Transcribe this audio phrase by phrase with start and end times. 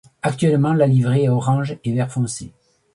[0.23, 2.51] Actuellement la livrée est orange et vert foncé.